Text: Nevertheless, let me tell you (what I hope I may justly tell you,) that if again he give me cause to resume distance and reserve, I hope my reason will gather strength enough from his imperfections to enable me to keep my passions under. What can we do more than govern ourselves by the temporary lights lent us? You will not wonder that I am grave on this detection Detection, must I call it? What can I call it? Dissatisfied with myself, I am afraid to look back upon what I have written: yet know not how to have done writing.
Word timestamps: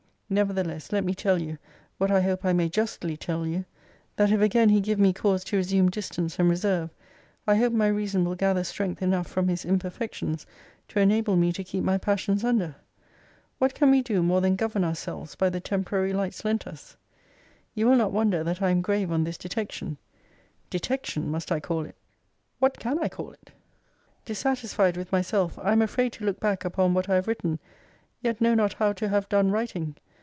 Nevertheless, 0.33 0.93
let 0.93 1.03
me 1.03 1.13
tell 1.13 1.41
you 1.41 1.57
(what 1.97 2.09
I 2.09 2.21
hope 2.21 2.45
I 2.45 2.53
may 2.53 2.69
justly 2.69 3.17
tell 3.17 3.45
you,) 3.45 3.65
that 4.15 4.31
if 4.31 4.39
again 4.39 4.69
he 4.69 4.79
give 4.79 4.97
me 4.97 5.11
cause 5.11 5.43
to 5.43 5.57
resume 5.57 5.89
distance 5.89 6.39
and 6.39 6.49
reserve, 6.49 6.89
I 7.45 7.55
hope 7.57 7.73
my 7.73 7.87
reason 7.89 8.23
will 8.23 8.35
gather 8.35 8.63
strength 8.63 9.01
enough 9.01 9.27
from 9.27 9.49
his 9.49 9.65
imperfections 9.65 10.45
to 10.87 11.01
enable 11.01 11.35
me 11.35 11.51
to 11.51 11.65
keep 11.65 11.83
my 11.83 11.97
passions 11.97 12.45
under. 12.45 12.77
What 13.59 13.73
can 13.75 13.91
we 13.91 14.01
do 14.01 14.23
more 14.23 14.39
than 14.39 14.55
govern 14.55 14.85
ourselves 14.85 15.35
by 15.35 15.49
the 15.49 15.59
temporary 15.59 16.13
lights 16.13 16.45
lent 16.45 16.65
us? 16.65 16.95
You 17.75 17.85
will 17.87 17.97
not 17.97 18.13
wonder 18.13 18.41
that 18.41 18.61
I 18.61 18.69
am 18.69 18.79
grave 18.81 19.11
on 19.11 19.25
this 19.25 19.37
detection 19.37 19.97
Detection, 20.69 21.29
must 21.29 21.51
I 21.51 21.59
call 21.59 21.83
it? 21.83 21.97
What 22.59 22.79
can 22.79 22.99
I 23.03 23.09
call 23.09 23.33
it? 23.33 23.51
Dissatisfied 24.23 24.95
with 24.95 25.11
myself, 25.11 25.59
I 25.61 25.73
am 25.73 25.81
afraid 25.81 26.13
to 26.13 26.23
look 26.23 26.39
back 26.39 26.63
upon 26.63 26.93
what 26.93 27.09
I 27.09 27.15
have 27.15 27.27
written: 27.27 27.59
yet 28.21 28.39
know 28.39 28.53
not 28.55 28.71
how 28.71 28.93
to 28.93 29.09
have 29.09 29.27
done 29.27 29.51
writing. 29.51 29.97